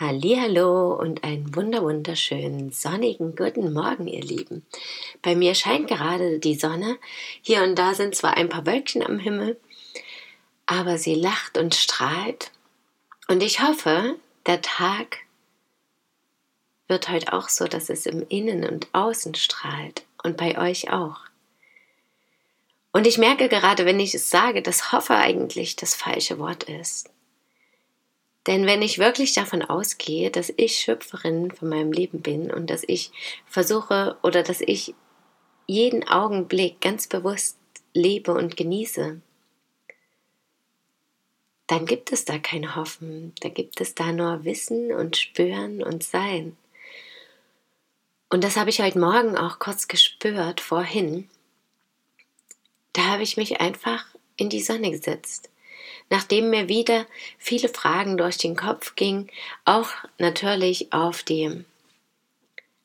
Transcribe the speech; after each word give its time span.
Hallihallo 0.00 0.94
und 0.94 1.24
einen 1.24 1.54
wunder 1.54 1.82
wunderschönen 1.82 2.72
sonnigen 2.72 3.36
guten 3.36 3.74
Morgen, 3.74 4.06
ihr 4.06 4.22
Lieben. 4.22 4.64
Bei 5.20 5.34
mir 5.36 5.54
scheint 5.54 5.88
gerade 5.88 6.38
die 6.38 6.54
Sonne. 6.54 6.96
Hier 7.42 7.62
und 7.62 7.78
da 7.78 7.92
sind 7.92 8.14
zwar 8.14 8.38
ein 8.38 8.48
paar 8.48 8.64
Wölkchen 8.64 9.04
am 9.04 9.18
Himmel, 9.18 9.60
aber 10.64 10.96
sie 10.96 11.14
lacht 11.14 11.58
und 11.58 11.74
strahlt. 11.74 12.50
Und 13.28 13.42
ich 13.42 13.62
hoffe, 13.62 14.16
der 14.46 14.62
Tag 14.62 15.18
wird 16.88 17.10
heute 17.10 17.34
auch 17.34 17.50
so, 17.50 17.66
dass 17.66 17.90
es 17.90 18.06
im 18.06 18.26
Innen 18.30 18.64
und 18.64 18.88
Außen 18.94 19.34
strahlt 19.34 20.06
und 20.22 20.38
bei 20.38 20.56
euch 20.56 20.90
auch. 20.90 21.18
Und 22.90 23.06
ich 23.06 23.18
merke 23.18 23.50
gerade, 23.50 23.84
wenn 23.84 24.00
ich 24.00 24.14
es 24.14 24.30
sage, 24.30 24.62
dass 24.62 24.92
hoffe 24.92 25.14
eigentlich 25.14 25.76
das 25.76 25.94
falsche 25.94 26.38
Wort 26.38 26.64
ist. 26.64 27.10
Denn 28.46 28.66
wenn 28.66 28.80
ich 28.80 28.98
wirklich 28.98 29.34
davon 29.34 29.62
ausgehe, 29.62 30.30
dass 30.30 30.52
ich 30.56 30.76
Schöpferin 30.76 31.50
von 31.50 31.68
meinem 31.68 31.92
Leben 31.92 32.22
bin 32.22 32.50
und 32.50 32.70
dass 32.70 32.84
ich 32.86 33.12
versuche 33.46 34.16
oder 34.22 34.42
dass 34.42 34.62
ich 34.62 34.94
jeden 35.66 36.08
Augenblick 36.08 36.80
ganz 36.80 37.06
bewusst 37.06 37.58
lebe 37.92 38.32
und 38.32 38.56
genieße, 38.56 39.20
dann 41.66 41.86
gibt 41.86 42.12
es 42.12 42.24
da 42.24 42.38
kein 42.38 42.74
Hoffen, 42.74 43.32
da 43.40 43.48
gibt 43.48 43.80
es 43.80 43.94
da 43.94 44.10
nur 44.10 44.44
Wissen 44.44 44.92
und 44.92 45.16
Spüren 45.16 45.82
und 45.82 46.02
Sein. 46.02 46.56
Und 48.30 48.42
das 48.42 48.56
habe 48.56 48.70
ich 48.70 48.80
heute 48.80 48.98
Morgen 48.98 49.36
auch 49.36 49.58
kurz 49.58 49.86
gespürt 49.86 50.60
vorhin. 50.60 51.28
Da 52.92 53.02
habe 53.02 53.22
ich 53.22 53.36
mich 53.36 53.60
einfach 53.60 54.06
in 54.36 54.48
die 54.48 54.62
Sonne 54.62 54.90
gesetzt 54.90 55.49
nachdem 56.10 56.50
mir 56.50 56.68
wieder 56.68 57.06
viele 57.38 57.68
Fragen 57.68 58.16
durch 58.16 58.36
den 58.36 58.56
Kopf 58.56 58.94
gingen, 58.96 59.30
auch 59.64 59.88
natürlich 60.18 60.92
auf 60.92 61.22
die 61.22 61.64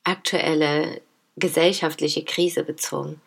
aktuelle 0.04 1.02
gesellschaftliche 1.36 2.24
Krise 2.24 2.64
bezogen. 2.64 3.22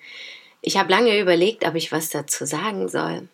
Ich 0.60 0.76
habe 0.76 0.90
lange 0.90 1.18
überlegt, 1.18 1.64
ob 1.64 1.74
ich 1.74 1.92
was 1.92 2.08
dazu 2.08 2.46
sagen 2.46 2.88
soll. 2.88 3.28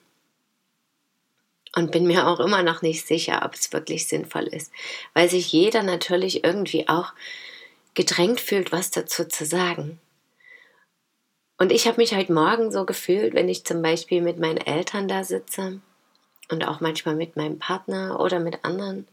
Und 1.77 1.91
bin 1.91 2.07
mir 2.07 2.29
auch 2.29 2.39
immer 2.39 2.63
noch 2.63 2.83
nicht 2.83 3.07
sicher, 3.07 3.43
ob 3.45 3.55
es 3.55 3.73
wirklich 3.73 4.07
sinnvoll 4.07 4.45
ist, 4.45 4.71
weil 5.13 5.29
sich 5.29 5.51
jeder 5.51 5.83
natürlich 5.83 6.45
irgendwie 6.45 6.89
auch 6.89 7.13
gedrängt 7.95 8.41
fühlt, 8.41 8.71
was 8.71 8.93
dazu 8.93 9.25
zu 9.25 9.45
sagen. 9.45 9.99
Und 11.59 11.73
ich 11.73 11.87
habe 11.87 12.01
mich 12.01 12.15
heute 12.15 12.33
Morgen 12.33 12.71
so 12.71 12.85
gefühlt, 12.85 13.35
wenn 13.35 13.49
ich 13.49 13.65
zum 13.65 13.83
Beispiel 13.83 14.21
mit 14.21 14.39
meinen 14.39 14.59
Eltern 14.59 15.09
da 15.09 15.25
sitze 15.25 15.81
und 16.51 16.67
auch 16.67 16.81
manchmal 16.81 17.15
mit 17.15 17.37
meinem 17.37 17.59
Partner 17.59 18.21
oder 18.21 18.41
mit 18.41 18.65
anderen. 18.65 19.07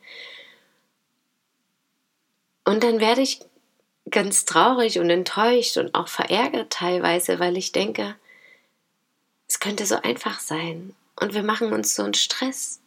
Und 2.66 2.84
dann 2.84 3.00
werde 3.00 3.22
ich 3.22 3.40
ganz 4.10 4.46
traurig 4.46 5.00
und 5.00 5.10
enttäuscht 5.10 5.78
und 5.78 5.96
auch 5.96 6.08
verärgert 6.08 6.72
teilweise, 6.72 7.40
weil 7.40 7.58
ich 7.58 7.72
denke, 7.72 8.16
es 9.48 9.60
könnte 9.60 9.86
so 9.86 9.96
einfach 9.96 10.40
sein 10.40 10.96
und 11.16 11.34
wir 11.34 11.44
machen 11.44 11.72
uns 11.74 11.96
so 11.96 12.04
einen 12.04 12.14
Stress. 12.14 12.82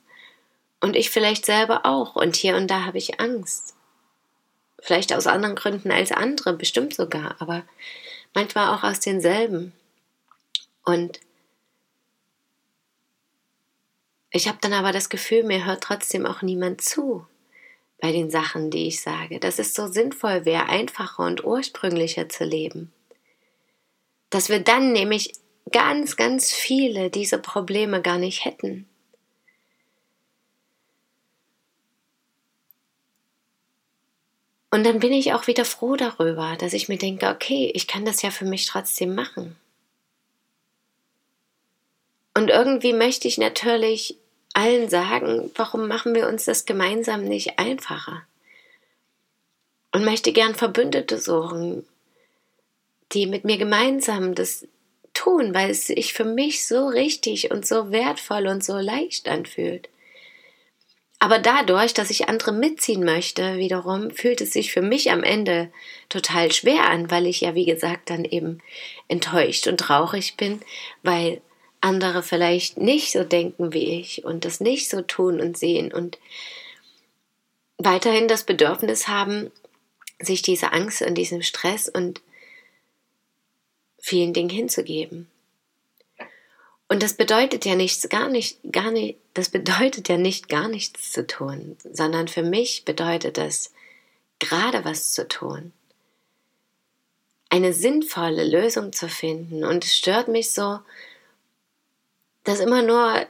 Und 0.81 0.97
ich 0.97 1.09
vielleicht 1.09 1.47
selber 1.47 1.87
auch. 1.87 2.15
Und 2.15 2.37
hier 2.37 2.57
und 2.57 2.69
da 2.69 2.85
habe 2.85 2.99
ich 2.99 3.19
Angst. 3.19 3.75
Vielleicht 4.81 5.15
aus 5.15 5.27
anderen 5.27 5.55
Gründen 5.55 5.91
als 5.91 6.13
andere, 6.13 6.53
bestimmt 6.53 6.95
sogar, 6.95 7.37
aber 7.39 7.63
manchmal 8.35 8.75
auch 8.75 8.83
aus 8.83 9.01
denselben. 9.01 9.73
Und 10.85 11.21
Ich 14.37 14.49
habe 14.49 14.59
dann 14.61 14.73
aber 14.73 14.91
das 14.91 15.11
Gefühl, 15.11 15.45
mir 15.45 15.65
hört 15.65 15.85
trotzdem 15.85 16.27
auch 16.27 16.43
niemand 16.43 16.81
zu 16.81 17.25
bei 18.01 18.11
den 18.11 18.33
Sachen, 18.33 18.69
die 18.73 18.89
ich 18.89 19.01
sage, 19.01 19.39
dass 19.39 19.61
es 19.61 19.75
so 19.75 19.87
sinnvoll 19.87 20.45
wäre, 20.45 20.67
einfacher 20.67 21.25
und 21.25 21.45
ursprünglicher 21.45 22.29
zu 22.29 22.43
leben. 22.43 22.93
Dass 24.31 24.49
wir 24.49 24.59
dann 24.59 24.91
nämlich 24.91 25.35
ganz, 25.71 26.17
ganz 26.17 26.53
viele 26.53 27.11
diese 27.11 27.39
Probleme 27.39 28.03
gar 28.03 28.19
nicht 28.19 28.45
hätten. 28.45 28.89
Und 34.73 34.85
dann 34.85 34.99
bin 34.99 35.13
ich 35.13 35.33
auch 35.33 35.47
wieder 35.47 35.65
froh 35.65 35.95
darüber, 35.95 36.57
dass 36.59 36.73
ich 36.73 36.89
mir 36.89 36.99
denke, 36.99 37.29
okay, 37.29 37.71
ich 37.73 37.87
kann 37.87 38.05
das 38.05 38.23
ja 38.23 38.33
für 38.33 38.47
mich 38.47 38.67
trotzdem 38.67 39.15
machen. 39.15 39.55
Und 42.37 42.51
irgendwie 42.51 42.93
möchte 42.93 43.29
ich 43.29 43.39
natürlich 43.39 44.19
allen 44.55 44.89
sagen, 44.89 45.51
warum 45.57 45.89
machen 45.89 46.15
wir 46.15 46.27
uns 46.29 46.45
das 46.45 46.65
gemeinsam 46.65 47.25
nicht 47.25 47.59
einfacher? 47.59 48.23
Und 49.93 50.05
möchte 50.05 50.33
gern 50.33 50.55
Verbündete 50.55 51.19
suchen, 51.19 51.87
die 53.13 53.27
mit 53.27 53.45
mir 53.45 53.59
gemeinsam 53.59 54.35
das 54.35 54.67
tun, 55.13 55.55
weil 55.55 55.71
es 55.71 55.87
sich 55.87 56.15
für 56.15 56.25
mich 56.25 56.67
so 56.67 56.89
richtig 56.89 57.51
und 57.51 57.67
so 57.67 57.93
wertvoll 57.93 58.49
und 58.49 58.65
so 58.65 58.77
leicht 58.79 59.29
anfühlt. 59.29 59.89
Aber 61.21 61.39
dadurch, 61.39 61.95
dass 61.95 62.11
ich 62.11 62.29
andere 62.29 62.53
mitziehen 62.53 63.03
möchte, 63.03 63.57
wiederum 63.57 64.11
fühlt 64.11 64.41
es 64.41 64.53
sich 64.53 64.73
für 64.73 64.83
mich 64.83 65.11
am 65.11 65.23
Ende 65.23 65.71
total 66.11 66.53
schwer 66.53 66.91
an, 66.91 67.11
weil 67.11 67.27
ich 67.27 67.41
ja, 67.41 67.55
wie 67.55 67.65
gesagt, 67.65 68.11
dann 68.11 68.25
eben 68.25 68.59
enttäuscht 69.09 69.67
und 69.67 69.79
traurig 69.79 70.37
bin, 70.37 70.61
weil 71.03 71.41
andere 71.85 72.23
vielleicht 72.23 72.79
nicht 72.79 73.13
so 73.13 73.23
denken 73.25 73.73
wie 73.73 74.01
ich 74.01 74.25
und 74.25 74.45
das 74.45 74.61
nicht 74.61 74.89
so 74.89 75.03
tun 75.03 75.41
und 75.41 75.57
sehen 75.57 75.93
und 75.93 76.19
weiterhin 77.77 78.27
das 78.27 78.45
Bedürfnis 78.45 79.07
haben, 79.07 79.51
sich 80.19 80.43
diese 80.43 80.73
Angst 80.73 81.03
und 81.03 81.15
diesem 81.17 81.43
Stress 81.43 81.89
und 81.89 82.23
vielen 83.99 84.33
Dingen 84.33 84.51
hinzugeben. 84.51 85.29
Und 86.89 87.03
das 87.03 87.15
bedeutet 87.15 87.65
ja 87.65 87.75
nichts, 87.75 88.09
gar 88.09 88.29
nicht, 88.29 88.59
gar 88.71 88.91
nicht, 88.91 89.19
das 89.35 89.49
bedeutet 89.49 90.09
ja 90.09 90.17
nicht 90.17 90.49
gar 90.49 90.69
nichts 90.69 91.13
zu 91.13 91.27
tun, 91.27 91.77
sondern 91.83 92.29
für 92.29 92.43
mich 92.43 92.85
bedeutet 92.85 93.39
es 93.39 93.73
gerade 94.39 94.85
was 94.85 95.13
zu 95.13 95.27
tun. 95.27 95.73
Eine 97.49 97.73
sinnvolle 97.73 98.45
Lösung 98.45 98.93
zu 98.93 99.09
finden. 99.09 99.65
Und 99.65 99.85
es 99.85 99.97
stört 99.97 100.29
mich 100.29 100.53
so, 100.53 100.81
dass 102.45 102.61
immer 102.61 102.83
nur 102.83 103.27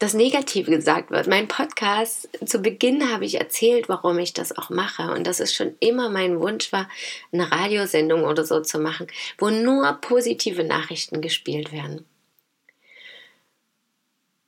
das 0.00 0.14
Negative 0.14 0.70
gesagt 0.70 1.10
wird. 1.10 1.26
Mein 1.26 1.46
Podcast, 1.46 2.28
zu 2.46 2.60
Beginn 2.60 3.12
habe 3.12 3.26
ich 3.26 3.38
erzählt, 3.38 3.88
warum 3.90 4.18
ich 4.18 4.32
das 4.32 4.56
auch 4.56 4.70
mache 4.70 5.12
und 5.12 5.26
dass 5.26 5.40
es 5.40 5.54
schon 5.54 5.76
immer 5.78 6.08
mein 6.08 6.40
Wunsch 6.40 6.72
war, 6.72 6.88
eine 7.32 7.52
Radiosendung 7.52 8.24
oder 8.24 8.44
so 8.44 8.60
zu 8.60 8.78
machen, 8.78 9.08
wo 9.38 9.50
nur 9.50 9.92
positive 10.00 10.64
Nachrichten 10.64 11.20
gespielt 11.20 11.70
werden. 11.70 12.06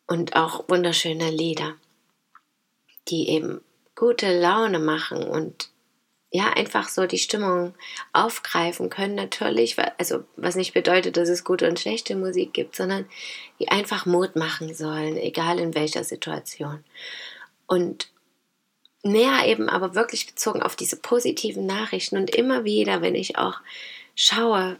Und 0.06 0.36
auch 0.36 0.68
wunderschöne 0.68 1.30
Lieder, 1.30 1.74
die 3.08 3.28
eben 3.28 3.60
gute 3.94 4.40
Laune 4.40 4.78
machen 4.78 5.22
und 5.22 5.71
ja, 6.34 6.48
einfach 6.48 6.88
so 6.88 7.06
die 7.06 7.18
Stimmung 7.18 7.74
aufgreifen 8.14 8.88
können, 8.88 9.14
natürlich. 9.14 9.76
Also, 9.98 10.24
was 10.36 10.56
nicht 10.56 10.72
bedeutet, 10.72 11.18
dass 11.18 11.28
es 11.28 11.44
gute 11.44 11.68
und 11.68 11.78
schlechte 11.78 12.16
Musik 12.16 12.54
gibt, 12.54 12.74
sondern 12.74 13.06
die 13.60 13.68
einfach 13.68 14.06
Mut 14.06 14.34
machen 14.34 14.74
sollen, 14.74 15.18
egal 15.18 15.58
in 15.58 15.74
welcher 15.74 16.04
Situation. 16.04 16.82
Und 17.66 18.10
mehr 19.02 19.46
eben 19.46 19.68
aber 19.68 19.94
wirklich 19.94 20.26
bezogen 20.26 20.62
auf 20.62 20.74
diese 20.74 20.96
positiven 20.96 21.66
Nachrichten 21.66 22.16
und 22.16 22.34
immer 22.34 22.64
wieder, 22.64 23.02
wenn 23.02 23.14
ich 23.14 23.36
auch 23.36 23.60
schaue, 24.14 24.78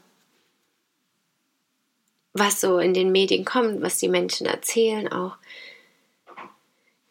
was 2.33 2.63
so 2.63 2.79
in 2.79 2.95
den 2.95 3.13
Medien 3.13 3.45
kommt, 3.45 3.83
was 3.83 3.99
die 3.99 4.09
Menschen 4.09 4.47
erzählen 4.47 5.13
auch, 5.13 5.37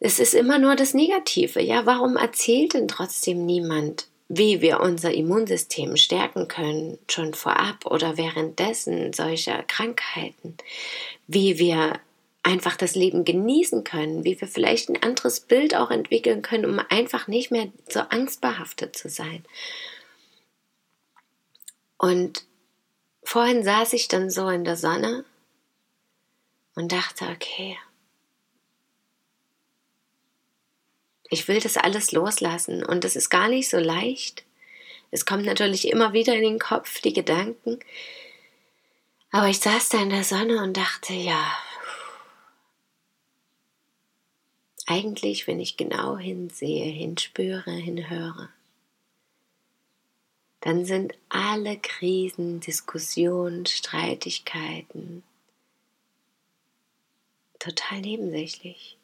es 0.00 0.18
ist 0.18 0.34
immer 0.34 0.58
nur 0.58 0.74
das 0.74 0.94
Negative. 0.94 1.62
Ja, 1.62 1.86
warum 1.86 2.16
erzählt 2.16 2.74
denn 2.74 2.88
trotzdem 2.88 3.46
niemand 3.46 4.08
wie 4.28 4.60
wir 4.60 4.80
unser 4.80 5.12
Immunsystem 5.12 5.96
stärken 5.96 6.48
können, 6.48 6.98
schon 7.08 7.34
vorab 7.34 7.86
oder 7.86 8.16
währenddessen 8.16 9.12
solcher 9.12 9.62
Krankheiten, 9.64 10.56
wie 11.26 11.58
wir 11.58 12.00
einfach 12.42 12.76
das 12.76 12.94
Leben 12.94 13.24
genießen 13.24 13.84
können, 13.84 14.24
wie 14.24 14.40
wir 14.40 14.48
vielleicht 14.48 14.88
ein 14.88 15.02
anderes 15.02 15.40
Bild 15.40 15.74
auch 15.76 15.90
entwickeln 15.90 16.42
können, 16.42 16.64
um 16.64 16.80
einfach 16.88 17.28
nicht 17.28 17.50
mehr 17.50 17.68
so 17.88 18.00
angstbehaftet 18.00 18.96
zu 18.96 19.08
sein. 19.08 19.44
Und 21.98 22.44
vorhin 23.22 23.62
saß 23.62 23.92
ich 23.92 24.08
dann 24.08 24.28
so 24.28 24.48
in 24.48 24.64
der 24.64 24.76
Sonne 24.76 25.24
und 26.74 26.90
dachte, 26.90 27.26
okay, 27.26 27.76
ich 31.32 31.48
will 31.48 31.60
das 31.60 31.78
alles 31.78 32.12
loslassen 32.12 32.84
und 32.84 33.04
das 33.04 33.16
ist 33.16 33.30
gar 33.30 33.48
nicht 33.48 33.70
so 33.70 33.78
leicht. 33.78 34.44
Es 35.10 35.24
kommt 35.24 35.46
natürlich 35.46 35.88
immer 35.88 36.12
wieder 36.12 36.34
in 36.34 36.42
den 36.42 36.58
Kopf, 36.58 37.00
die 37.00 37.14
Gedanken. 37.14 37.78
Aber 39.30 39.48
ich 39.48 39.58
saß 39.60 39.88
da 39.88 40.02
in 40.02 40.10
der 40.10 40.24
Sonne 40.24 40.62
und 40.62 40.76
dachte, 40.76 41.14
ja, 41.14 41.42
eigentlich, 44.86 45.46
wenn 45.46 45.58
ich 45.58 45.78
genau 45.78 46.18
hinsehe, 46.18 46.84
hinspüre, 46.84 47.72
hinhöre, 47.72 48.50
dann 50.60 50.84
sind 50.84 51.14
alle 51.30 51.78
Krisen, 51.78 52.60
Diskussionen, 52.60 53.64
Streitigkeiten 53.64 55.22
total 57.58 58.02
nebensächlich. 58.02 58.98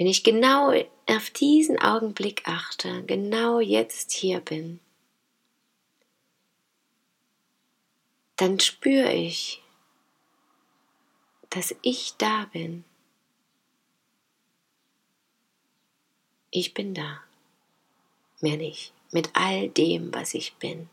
Wenn 0.00 0.06
ich 0.06 0.24
genau 0.24 0.72
auf 1.04 1.28
diesen 1.28 1.78
Augenblick 1.78 2.48
achte, 2.48 3.04
genau 3.04 3.60
jetzt 3.60 4.12
hier 4.12 4.40
bin, 4.40 4.80
dann 8.36 8.58
spüre 8.60 9.12
ich, 9.12 9.60
dass 11.50 11.76
ich 11.82 12.14
da 12.16 12.46
bin. 12.50 12.82
Ich 16.50 16.72
bin 16.72 16.94
da. 16.94 17.22
Mehr 18.40 18.56
nicht 18.56 18.94
mit 19.10 19.28
all 19.34 19.68
dem, 19.68 20.14
was 20.14 20.32
ich 20.32 20.54
bin. 20.54 20.88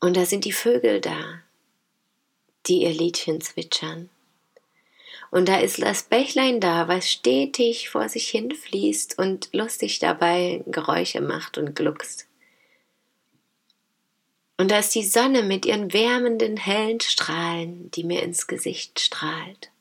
Und 0.00 0.16
da 0.16 0.24
sind 0.24 0.46
die 0.46 0.52
Vögel 0.52 1.02
da, 1.02 1.42
die 2.66 2.84
ihr 2.84 2.94
Liedchen 2.94 3.42
zwitschern. 3.42 4.08
Und 5.34 5.48
da 5.48 5.58
ist 5.58 5.82
das 5.82 6.04
Bächlein 6.04 6.60
da, 6.60 6.86
was 6.86 7.10
stetig 7.10 7.90
vor 7.90 8.08
sich 8.08 8.28
hinfließt 8.28 9.18
und 9.18 9.48
lustig 9.52 9.98
dabei 9.98 10.62
Geräusche 10.66 11.20
macht 11.20 11.58
und 11.58 11.74
gluckst. 11.74 12.28
Und 14.56 14.70
da 14.70 14.78
ist 14.78 14.94
die 14.94 15.02
Sonne 15.02 15.42
mit 15.42 15.66
ihren 15.66 15.92
wärmenden 15.92 16.56
hellen 16.56 17.00
Strahlen, 17.00 17.90
die 17.90 18.04
mir 18.04 18.22
ins 18.22 18.46
Gesicht 18.46 19.00
strahlt 19.00 19.72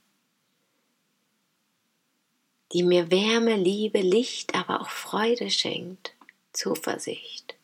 die 2.74 2.84
mir 2.84 3.12
Wärme, 3.12 3.56
Liebe, 3.56 4.00
Licht, 4.00 4.56
aber 4.56 4.82
auch 4.82 4.90
Freude 4.90 5.50
schenkt, 5.52 6.14
Zuversicht 6.52 7.56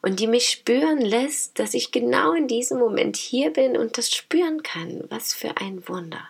und 0.00 0.20
die 0.20 0.26
mich 0.26 0.48
spüren 0.48 1.00
lässt, 1.00 1.58
dass 1.58 1.74
ich 1.74 1.90
genau 1.90 2.32
in 2.34 2.46
diesem 2.46 2.78
Moment 2.78 3.16
hier 3.16 3.52
bin 3.52 3.76
und 3.76 3.98
das 3.98 4.14
spüren 4.14 4.62
kann. 4.62 5.04
Was 5.08 5.34
für 5.34 5.56
ein 5.56 5.88
Wunder. 5.88 6.28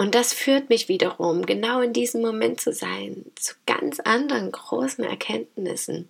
Und 0.00 0.14
das 0.14 0.32
führt 0.32 0.70
mich 0.70 0.88
wiederum, 0.88 1.44
genau 1.44 1.82
in 1.82 1.92
diesem 1.92 2.22
Moment 2.22 2.58
zu 2.58 2.72
sein, 2.72 3.26
zu 3.34 3.54
ganz 3.66 4.00
anderen 4.00 4.50
großen 4.50 5.04
Erkenntnissen, 5.04 6.08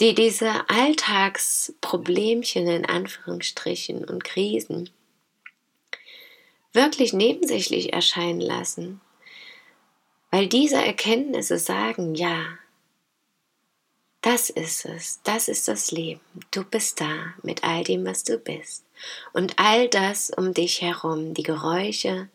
die 0.00 0.12
diese 0.12 0.68
Alltagsproblemchen 0.68 2.66
in 2.66 2.86
Anführungsstrichen 2.86 4.04
und 4.04 4.24
Krisen 4.24 4.90
wirklich 6.72 7.12
nebensächlich 7.12 7.92
erscheinen 7.92 8.40
lassen, 8.40 9.00
weil 10.32 10.48
diese 10.48 10.84
Erkenntnisse 10.84 11.56
sagen, 11.56 12.16
ja, 12.16 12.58
das 14.22 14.50
ist 14.50 14.84
es, 14.84 15.20
das 15.22 15.48
ist 15.48 15.68
das 15.68 15.90
Leben, 15.90 16.20
du 16.50 16.64
bist 16.64 17.00
da 17.00 17.34
mit 17.42 17.64
all 17.64 17.84
dem, 17.84 18.04
was 18.04 18.24
du 18.24 18.38
bist. 18.38 18.84
Und 19.32 19.58
all 19.58 19.88
das 19.88 20.30
um 20.30 20.54
dich 20.54 20.82
herum, 20.82 21.34
die 21.34 21.42
Geräusche, 21.42 22.28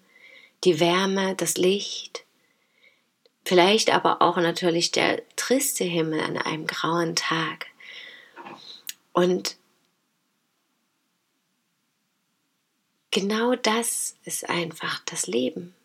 die 0.64 0.80
Wärme, 0.80 1.36
das 1.36 1.58
Licht, 1.58 2.24
vielleicht 3.44 3.92
aber 3.92 4.22
auch 4.22 4.38
natürlich 4.38 4.92
der 4.92 5.22
triste 5.36 5.84
Himmel 5.84 6.22
an 6.22 6.38
einem 6.38 6.68
grauen 6.68 7.16
Tag. 7.16 7.68
Und 9.12 9.58
Genau 13.14 13.56
das 13.56 14.16
ist 14.24 14.50
einfach 14.50 15.02
das 15.04 15.28
Leben. 15.28 15.76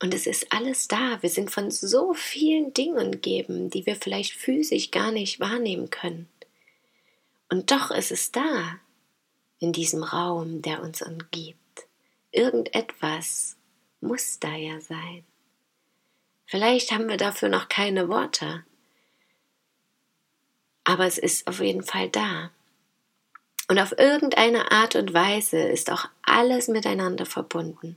Und 0.00 0.12
es 0.12 0.26
ist 0.26 0.52
alles 0.52 0.88
da. 0.88 1.22
Wir 1.22 1.30
sind 1.30 1.50
von 1.50 1.70
so 1.70 2.14
vielen 2.14 2.74
Dingen 2.74 2.98
umgeben, 2.98 3.70
die 3.70 3.86
wir 3.86 3.96
vielleicht 3.96 4.32
physisch 4.32 4.90
gar 4.90 5.12
nicht 5.12 5.40
wahrnehmen 5.40 5.90
können. 5.90 6.28
Und 7.48 7.70
doch 7.70 7.90
ist 7.90 8.10
es 8.10 8.32
da, 8.32 8.78
in 9.60 9.72
diesem 9.72 10.02
Raum, 10.02 10.62
der 10.62 10.82
uns 10.82 11.00
umgibt. 11.00 11.86
Irgendetwas 12.32 13.56
muss 14.00 14.38
da 14.40 14.54
ja 14.54 14.80
sein. 14.80 15.24
Vielleicht 16.46 16.92
haben 16.92 17.08
wir 17.08 17.16
dafür 17.16 17.48
noch 17.48 17.68
keine 17.68 18.08
Worte, 18.08 18.64
aber 20.84 21.06
es 21.06 21.16
ist 21.16 21.46
auf 21.46 21.60
jeden 21.60 21.82
Fall 21.82 22.10
da. 22.10 22.50
Und 23.68 23.78
auf 23.78 23.92
irgendeine 23.98 24.70
Art 24.70 24.94
und 24.94 25.14
Weise 25.14 25.58
ist 25.58 25.90
auch 25.90 26.06
alles 26.22 26.68
miteinander 26.68 27.24
verbunden. 27.24 27.96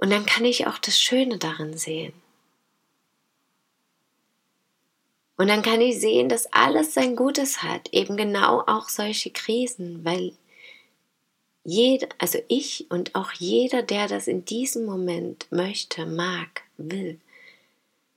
Und 0.00 0.10
dann 0.10 0.24
kann 0.24 0.46
ich 0.46 0.66
auch 0.66 0.78
das 0.78 0.98
Schöne 0.98 1.36
darin 1.36 1.76
sehen. 1.76 2.14
Und 5.36 5.48
dann 5.48 5.62
kann 5.62 5.80
ich 5.80 6.00
sehen, 6.00 6.28
dass 6.28 6.52
alles 6.52 6.94
sein 6.94 7.16
Gutes 7.16 7.62
hat, 7.62 7.88
eben 7.92 8.16
genau 8.16 8.60
auch 8.66 8.88
solche 8.88 9.30
Krisen, 9.30 10.04
weil 10.04 10.32
jeder, 11.64 12.08
also 12.18 12.38
ich 12.48 12.90
und 12.90 13.14
auch 13.14 13.32
jeder, 13.32 13.82
der 13.82 14.08
das 14.08 14.26
in 14.26 14.44
diesem 14.44 14.84
Moment 14.84 15.46
möchte, 15.50 16.06
mag, 16.06 16.62
will, 16.76 17.20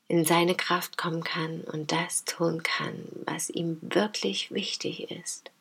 in 0.08 0.26
seine 0.26 0.56
Kraft 0.56 0.98
kommen 0.98 1.24
kann 1.24 1.62
und 1.62 1.92
das 1.92 2.24
tun 2.26 2.64
kann, 2.64 3.08
was 3.26 3.50
ihm 3.50 3.80
wirklich 3.82 4.52
wichtig 4.52 5.10
ist. 5.12 5.53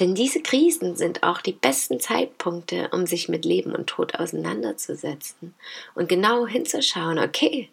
Denn 0.00 0.14
diese 0.14 0.42
Krisen 0.42 0.96
sind 0.96 1.22
auch 1.22 1.42
die 1.42 1.52
besten 1.52 2.00
Zeitpunkte, 2.00 2.88
um 2.92 3.06
sich 3.06 3.28
mit 3.28 3.44
Leben 3.44 3.74
und 3.74 3.88
Tod 3.88 4.14
auseinanderzusetzen 4.14 5.54
und 5.94 6.08
genau 6.08 6.46
hinzuschauen, 6.46 7.18
okay, 7.18 7.68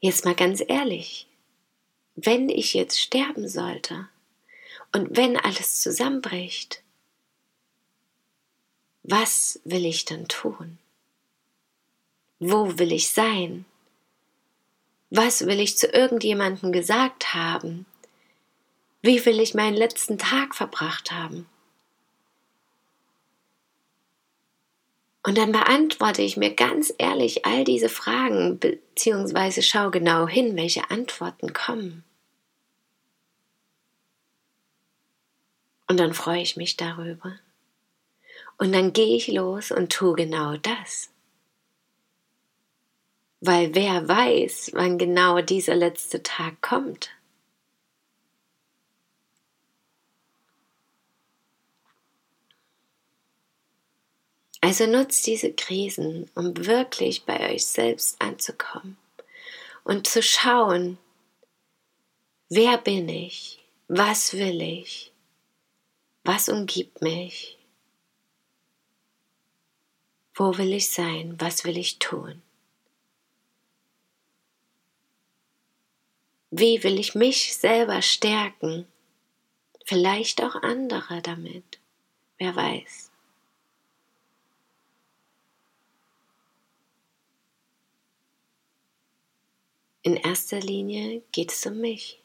jetzt 0.00 0.24
mal 0.24 0.34
ganz 0.34 0.62
ehrlich, 0.66 1.26
wenn 2.16 2.48
ich 2.48 2.74
jetzt 2.74 3.00
sterben 3.00 3.48
sollte 3.48 4.08
und 4.92 5.16
wenn 5.16 5.36
alles 5.36 5.80
zusammenbricht, 5.80 6.82
was 9.02 9.60
will 9.64 9.84
ich 9.84 10.04
dann 10.04 10.28
tun? 10.28 10.78
Wo 12.38 12.78
will 12.78 12.92
ich 12.92 13.10
sein? 13.10 13.64
Was 15.10 15.46
will 15.46 15.60
ich 15.60 15.76
zu 15.76 15.88
irgendjemandem 15.88 16.72
gesagt 16.72 17.34
haben? 17.34 17.86
Wie 19.02 19.24
will 19.26 19.40
ich 19.40 19.54
meinen 19.54 19.76
letzten 19.76 20.16
Tag 20.16 20.54
verbracht 20.54 21.10
haben? 21.10 21.46
Und 25.24 25.38
dann 25.38 25.52
beantworte 25.52 26.22
ich 26.22 26.36
mir 26.36 26.54
ganz 26.54 26.92
ehrlich 26.98 27.44
all 27.44 27.64
diese 27.64 27.88
Fragen, 27.88 28.58
beziehungsweise 28.58 29.62
schau 29.62 29.90
genau 29.90 30.26
hin, 30.28 30.56
welche 30.56 30.90
Antworten 30.90 31.52
kommen. 31.52 32.04
Und 35.88 35.98
dann 35.98 36.14
freue 36.14 36.42
ich 36.42 36.56
mich 36.56 36.76
darüber. 36.76 37.38
Und 38.58 38.72
dann 38.72 38.92
gehe 38.92 39.16
ich 39.16 39.28
los 39.28 39.72
und 39.72 39.92
tue 39.92 40.14
genau 40.14 40.56
das. 40.56 41.10
Weil 43.40 43.74
wer 43.74 44.08
weiß, 44.08 44.70
wann 44.74 44.98
genau 44.98 45.40
dieser 45.40 45.74
letzte 45.74 46.22
Tag 46.22 46.60
kommt. 46.62 47.10
Also 54.64 54.86
nutzt 54.86 55.26
diese 55.26 55.52
Krisen, 55.52 56.30
um 56.36 56.56
wirklich 56.56 57.24
bei 57.24 57.52
euch 57.52 57.66
selbst 57.66 58.22
anzukommen 58.22 58.96
und 59.82 60.06
zu 60.06 60.22
schauen, 60.22 60.98
wer 62.48 62.78
bin 62.78 63.08
ich, 63.08 63.58
was 63.88 64.34
will 64.34 64.62
ich, 64.62 65.10
was 66.22 66.48
umgibt 66.48 67.02
mich, 67.02 67.58
wo 70.36 70.56
will 70.56 70.72
ich 70.72 70.90
sein, 70.90 71.34
was 71.40 71.64
will 71.64 71.76
ich 71.76 71.98
tun. 71.98 72.40
Wie 76.52 76.84
will 76.84 77.00
ich 77.00 77.16
mich 77.16 77.56
selber 77.56 78.00
stärken? 78.00 78.86
Vielleicht 79.84 80.40
auch 80.40 80.54
andere 80.54 81.20
damit. 81.20 81.80
Wer 82.38 82.54
weiß. 82.54 83.11
In 90.04 90.16
erster 90.16 90.58
Linie 90.58 91.22
geht 91.30 91.52
es 91.52 91.64
um 91.64 91.78
mich. 91.78 92.20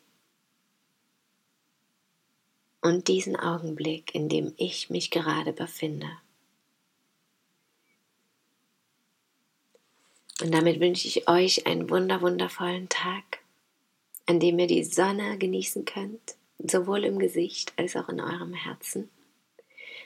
Und 2.81 3.07
diesen 3.07 3.36
Augenblick, 3.36 4.15
in 4.15 4.29
dem 4.29 4.53
ich 4.57 4.89
mich 4.89 5.12
gerade 5.12 5.53
befinde. 5.53 6.10
Und 10.41 10.51
damit 10.53 10.79
wünsche 10.79 11.07
ich 11.07 11.27
euch 11.27 11.67
einen 11.67 11.89
wunder 11.89 12.22
wundervollen 12.22 12.89
Tag, 12.89 13.39
an 14.25 14.39
dem 14.39 14.57
ihr 14.57 14.67
die 14.67 14.84
Sonne 14.84 15.38
genießen 15.38 15.86
könnt, 15.86 16.36
sowohl 16.57 17.03
im 17.05 17.19
Gesicht 17.19 17.74
als 17.77 17.96
auch 17.96 18.10
in 18.10 18.19
eurem 18.19 18.53
Herzen, 18.53 19.10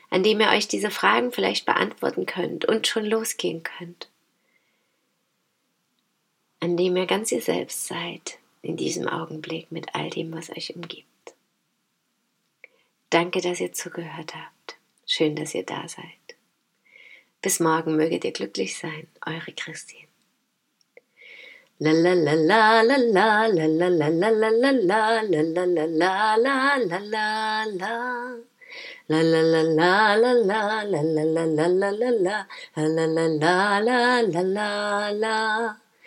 an 0.10 0.24
dem 0.24 0.42
ihr 0.42 0.50
euch 0.50 0.68
diese 0.68 0.92
Fragen 0.92 1.32
vielleicht 1.32 1.66
beantworten 1.66 2.26
könnt 2.26 2.66
und 2.66 2.88
schon 2.88 3.06
losgehen 3.06 3.64
könnt, 3.64 4.11
an 6.62 6.78
dem 6.78 6.96
ihr 6.96 7.08
ganz 7.08 7.32
ihr 7.32 7.42
selbst 7.42 7.88
seid 7.88 8.38
in 8.62 8.78
diesem 8.78 9.08
Augenblick 9.10 9.72
mit 9.72 9.94
all 9.94 10.10
dem, 10.10 10.32
was 10.32 10.50
euch 10.52 10.74
umgibt. 10.76 11.08
Danke, 13.10 13.42
dass 13.42 13.60
ihr 13.60 13.74
zugehört 13.74 14.36
habt. 14.36 14.78
Schön, 15.06 15.36
dass 15.36 15.54
ihr 15.54 15.66
da 15.66 15.86
seid. 15.88 16.06
Bis 17.42 17.60
morgen 17.60 17.98
möget 17.98 18.24
ihr 18.24 18.32
glücklich 18.32 18.78
sein. 18.78 19.08
Eure 19.26 19.52
la 21.80 21.92
la 21.92 22.14
la 22.14 22.36
la 22.36 22.82
la 22.82 23.48
la 23.48 23.90
la 23.90 23.90
la 23.90 24.10
la 24.10 24.52
la 24.52 24.52
la 24.52 24.72
la 24.72 25.66
la 25.66 25.82
la 34.22 35.12
La 35.22 35.82